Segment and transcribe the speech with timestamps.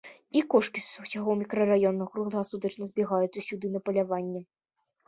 [0.39, 4.41] І кошкі з усяго мікрараёна кругласутачна збягаюцца сюды на паляванне.